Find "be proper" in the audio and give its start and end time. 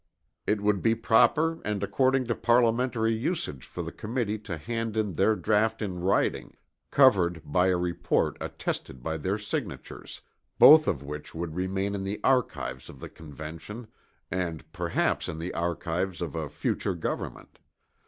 0.81-1.61